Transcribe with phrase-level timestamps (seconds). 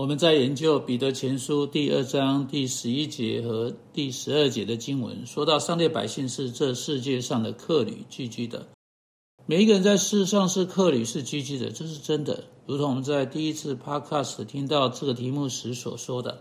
[0.00, 8.66] 我们在研究彼得前书第二章第十一节和第十二节的经文，说到上帝百姓是这世界上的客旅寄居的。
[9.44, 12.44] 每一个人在世上是客旅是寄居的，这是真的。
[12.64, 16.40] 如同我们在第一次 Podcast 听到这个题目时所说的，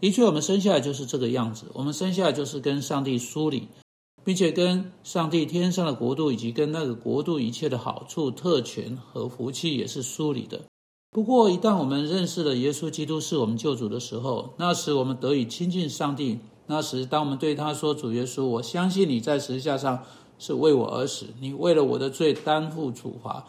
[0.00, 1.66] 的确，我们生下来就是这个样子。
[1.72, 3.66] 我们生下来就是跟上帝疏离，
[4.22, 10.60] 并且跟上帝天上的国度以及跟那个国度一切的好处、特权和福气也是疏离的。
[11.12, 16.38] 不过，一旦我们认识了耶稣基督是我们救主的时候，那时我们得以亲近上帝。
[16.66, 20.04] 那时，当我们对他说：“主耶稣，我相信你在十字架上
[20.38, 23.44] 是为我而死，你为了我的罪担负处罚，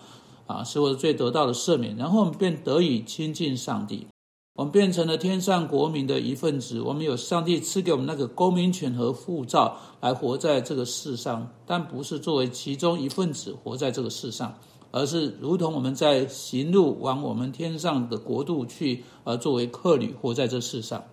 [0.48, 4.08] 啊，使我的罪得到了赦免。”然后我们便得以亲近上帝，
[4.56, 6.82] 我们变成了天上国民的一份子。
[6.82, 14.58] 我们有上帝赐给我们那个公民权和护照，来活在这个世上，但不是作为其中一份子活在这个世上。
[14.92, 21.04] 而是如同我们在行路往我们天上的国度去，而作为客旅活在这世上。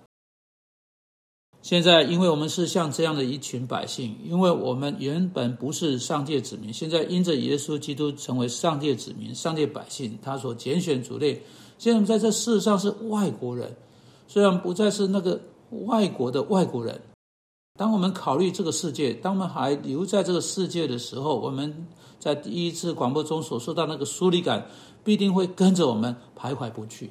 [1.60, 11.42] 现在，因为我们是像这样的一群百姓，因为我们原本不是上帝子民，现在因着耶稣基督成为上帝子民、上帝百姓，他所拣选族类。
[11.76, 13.76] 现在我们在这世上是外国人，
[14.28, 15.40] 虽然不再是那个
[15.86, 17.00] 外国的外国人。
[17.74, 21.86] 当我们考虑这个世界，当我们还留在这个世界的时候，我们
[22.18, 24.66] 在第一次广播中所说到那个疏离感，
[25.04, 27.10] 必定会跟着我们徘徊不去。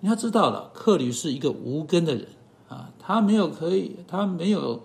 [0.00, 2.26] 你要知道了，克吕是一个无根的人
[2.68, 4.82] 啊，他没有可以，他没有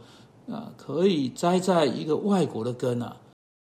[0.49, 3.17] 啊，可以栽在一个外国的根啊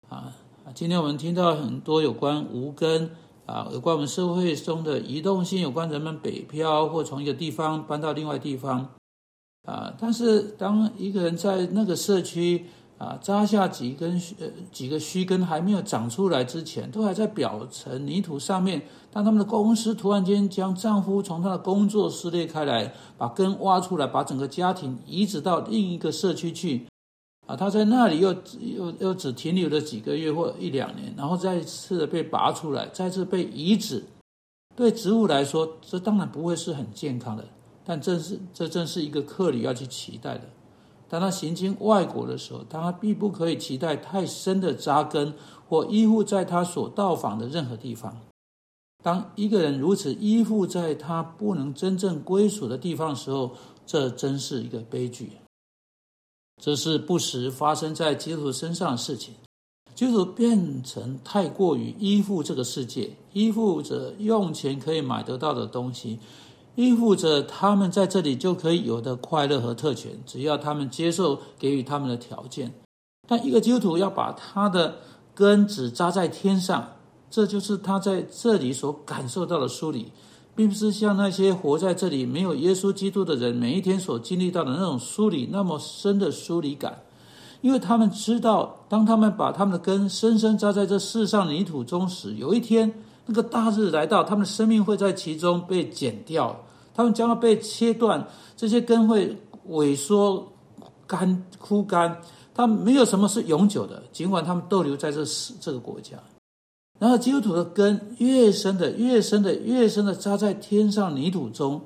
[0.10, 0.34] 啊！
[0.74, 3.12] 今天我们听到很多有关无根
[3.46, 8.90] 啊，有关我们社会中的移动性，有关人们北漂或从一个地方搬到另外地方。
[9.66, 9.94] 啊！
[9.98, 12.66] 但是当一个人在那个社区
[13.04, 18.82] 啊扎下几根呃几个须根还没有长出来之前，都还在表层泥土上面。
[19.12, 26.88] 当他们的公司突然间将丈夫从他的工作撕裂开来，把根挖出来，把整个家庭移植到另一个社区去，
[27.46, 34.04] 啊，他在那里又又又只停留了几个月或一两年，然后再次被拔出来，再次被移植。
[34.76, 37.46] 对植物来说，这当然不会是很健康的。
[37.86, 40.50] 但正是这正是一个客旅要去期待的。
[41.14, 45.32] 当他行经外国的时候，他必不可以期待太深的扎根
[45.70, 48.20] 或依附在他所到访的任何地方。
[49.04, 53.52] 当一个人如此依附在他不能真正归属的地方的时候，
[53.86, 55.34] 这真是一个悲剧。
[56.60, 59.36] 这是不时发生在基督徒身上的事情。
[59.94, 66.18] 基督徒变成太过于依附这个世界，依附着用钱可以买得到的东西。
[66.76, 72.74] 依附着他们在这里就可以有的快乐和特权，只要他们接受给予他们的条件。
[73.28, 74.96] 但一个基督徒要把他的
[75.36, 76.94] 根只扎在天上，
[77.30, 80.12] 这就是他在这里所感受到的疏离，
[80.56, 87.04] 并不是像那些活在这里没有耶稣基督的人每一天所经历到的那种疏离那么深的疏离感，
[87.62, 92.92] 因为他们知道，当他们把他们的根深深扎在这世上泥土中时，有一天。
[93.26, 99.38] 那个大日来到，他们的生命会在其中被剪掉，他们将要被切断，这些根会
[99.70, 100.52] 萎缩、
[101.08, 102.22] 干枯干，
[102.54, 104.04] 他们没有什么是永久的。
[104.12, 105.24] 尽管他们逗留在这
[105.62, 106.18] 这个国家，
[107.00, 111.82] 然后基督徒的根越深的、越深的、越深的扎在天上泥土中，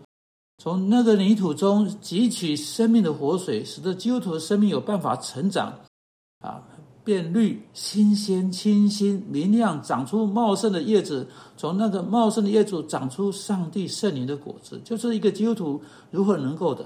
[0.58, 5.72] 从那个泥土中汲取生命的活水，使得基督徒的生命有办法成长，
[6.40, 6.64] 啊。
[7.08, 11.26] 变绿、新鲜、清新、明亮，长出茂盛的叶子。
[11.56, 15.82] 从那个茂盛的叶子长出上帝圣灵的果子，就是一个基督徒
[16.12, 16.84] 如何能够的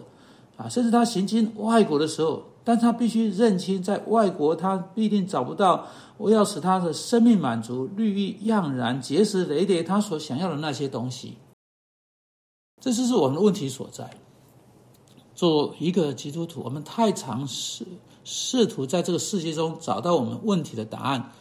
[0.57, 0.69] 啊！
[0.69, 5.87] 甚至他行经外国的时候，但他必须认清，在外国他必定找不到
[6.17, 11.33] 我要使他的生命满足、绿意盎然、结实累累，他所想要的那些东西。
[12.79, 14.07] 这就是我们的问题所在。
[15.41, 17.83] 做一个基督徒，我们太常试。
[18.23, 21.31] 试图在这个世界中找到我们问题的答案，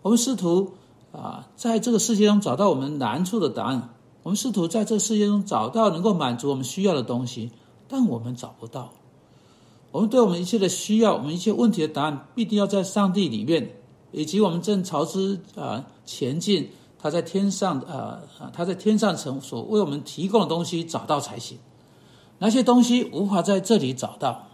[0.00, 0.72] 我们试图
[1.12, 3.90] 啊，在这个世界中找到我们难处的答案，
[4.22, 7.50] 我们试图在这个世界中找到能够满足我们需要的东西，
[7.88, 8.90] 但我们找不到。
[9.90, 13.70] 我们对我们一切的需要，我们一切问题的答案，必定要在上帝里面，
[14.12, 21.58] 以及我们正朝之啊前进，他在天上啊啊，他在天上城所为我们提供的东西找到才行。
[22.42, 24.48] 那些东西无法在这里找到。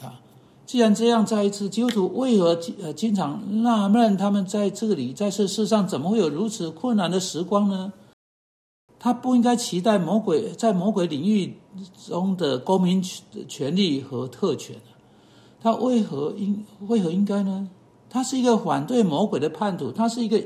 [0.00, 0.22] 啊
[0.64, 7.92] 既然这样，再一次，基督徒为何呃经常纳闷，他们在这里在这世上怎么会有如此困难的时光呢？
[9.00, 11.56] 他不应该期待魔鬼在魔鬼领域
[12.06, 14.76] 中的公民权权利和特权，
[15.60, 17.68] 他为何应为何应该呢？
[18.08, 20.40] 他是一个反对魔鬼的叛徒，他是一个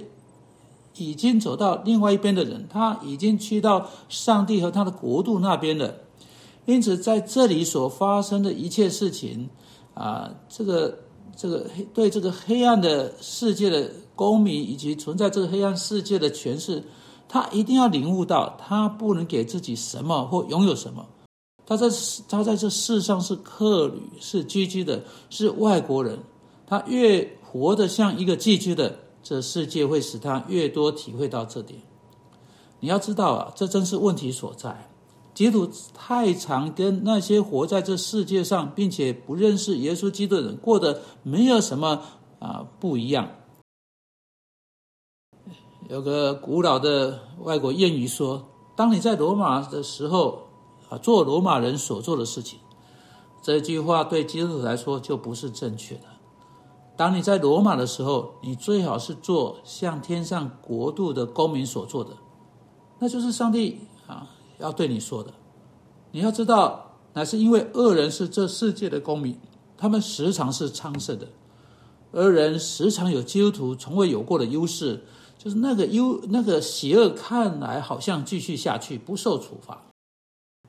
[0.96, 5.96] 已经走到另外一边的人，他已经去到上帝和他的国度那边了。
[6.66, 9.48] 因此，在这里所发生的一切事情，
[9.92, 10.98] 啊，这个
[11.36, 16.82] 这个黑对这个黑暗的世界的公民以及存在这个黑暗世界的权势，
[17.28, 21.06] 他一定要领悟到，他不能给自己什么或拥有什么。
[21.66, 21.86] 他在
[22.28, 26.18] 他在这世上是客旅，是居居的，是外国人。
[26.66, 31.78] 他越活得像一个寄居的，这世界会使他越多体会到这点。
[32.80, 34.90] 你要知道啊，这正是问题所在。
[35.34, 42.00] 基督太常跟那些活在这世界上并且不认识耶稣基督的人过得没有什么
[42.38, 43.28] 啊不一样。
[45.88, 50.46] 有个古老的外国谚语说：“当你在罗马的时候
[50.88, 52.58] 啊，做罗马人所做的事情。”
[53.42, 56.04] 这句话对基督徒来说就不是正确的。
[56.96, 62.12] 当你在罗马的时候，你最好是做像天上国度的公民所做的，
[63.00, 64.30] 那就是上帝啊。
[64.58, 65.32] 要对你说的，
[66.12, 69.38] 你要知道，乃是因为恶人是这世界的公民，
[69.76, 71.28] 他们时常是昌盛的，
[72.12, 75.04] 而人时常有基督徒从未有过的优势，
[75.36, 79.86] 就是那个优那个邪恶看来好像继续下去不受处罚，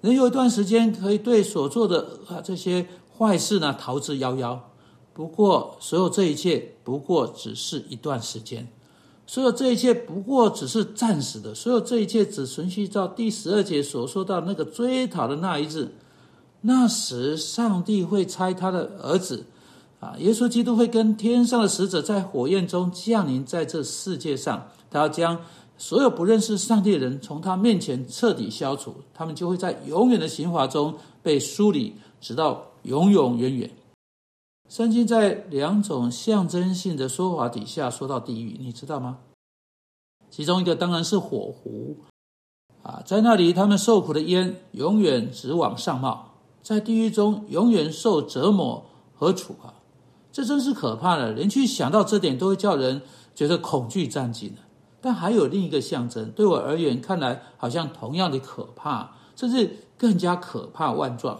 [0.01, 2.87] 人有一段时间可以对所做的啊这些
[3.17, 4.59] 坏事呢逃之夭夭，
[5.13, 8.67] 不过所有这一切不过只是一段时间。
[9.27, 15.89] 所有这一切不过只是暂时的，所有这一切只存续到第十二节所说到那个追讨的那一日，
[16.61, 19.45] 那时上帝会差他的儿子，
[19.99, 25.39] 啊，耶稣基督会跟天上的使者在火焰中降临在这世界上，他要将
[25.77, 30.93] 所有不认识上帝的人从他面前彻底消除，他们就会在永远的刑罚中
[31.23, 33.69] 被梳理，直到永永远远。
[34.67, 39.19] 圣经在两种象征性的说法底下说到地狱，你知道吗？
[40.31, 41.97] 其中一个当然是火湖
[42.83, 49.73] 啊，在那里他们受苦的烟永远直往上冒，在地狱中永远受折磨和处罚，
[50.31, 53.03] 这真是可怕了，连去想到这点都会叫人
[53.33, 54.57] 觉得恐惧战尽了。
[54.99, 61.39] 但还有另一个象征，对我而言看来好像同样的可怕，甚至更加可怕万状。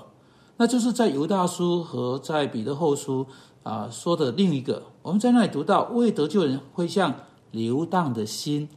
[0.58, 3.28] 那就是在犹大书和在彼得后书
[3.64, 7.14] 啊说的另一个，我们在那里读到未得救人会像
[7.52, 8.70] 流荡的心，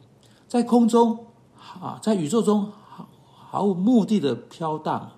[0.49, 1.27] 在空中
[1.81, 5.13] 啊，在宇宙中毫毫无目的的飘荡，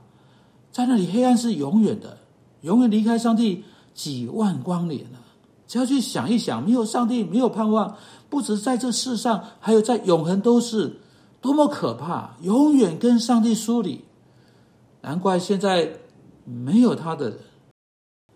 [0.71, 2.19] 在那里黑暗是永远的，
[2.61, 3.65] 永远离开上帝
[3.95, 5.19] 几万光年了。
[5.67, 7.97] 只要去想一想，没有上帝，没有盼望，
[8.29, 11.01] 不止在这世上，还有在永恒都是
[11.41, 14.05] 多么可怕，永远跟上帝疏离。
[15.01, 15.97] 难怪现在。
[16.50, 17.38] 没有他的人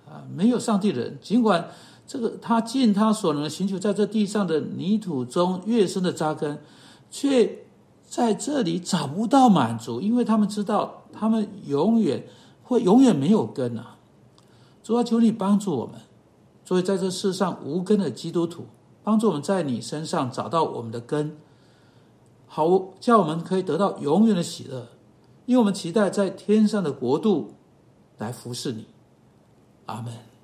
[0.07, 1.69] 啊，没有上帝的人，尽管
[2.07, 6.63] 这个他尽他所能寻求在这地上的泥土中越深的扎根，
[7.11, 7.65] 却
[8.07, 12.29] 在这里找不到满足，因为他们知道他们永远
[12.63, 13.97] 会永远没有根啊！
[14.83, 15.95] 主啊，求你帮助我们，
[16.65, 18.67] 作为在这世上无根的基督徒，
[19.03, 21.37] 帮助我们在你身上找到我们的根，
[22.47, 24.89] 好叫我们可以得到永远的喜乐，
[25.47, 27.55] 因为我们期待在天上的国度。
[28.25, 28.87] 来服侍你，
[29.85, 30.25] 阿门。